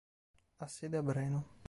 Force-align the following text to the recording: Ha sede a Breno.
Ha 0.57 0.65
sede 0.67 0.97
a 0.97 1.03
Breno. 1.03 1.45